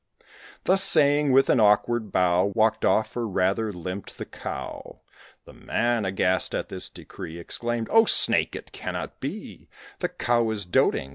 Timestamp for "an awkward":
1.47-2.11